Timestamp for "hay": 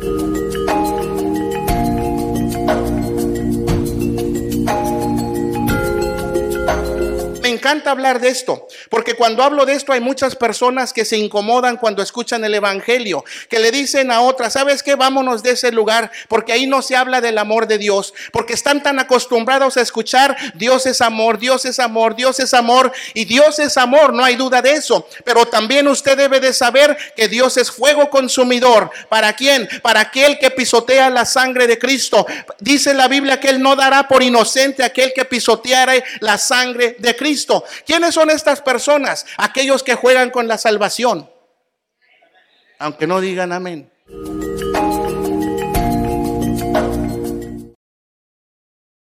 9.92-10.00, 24.24-24.34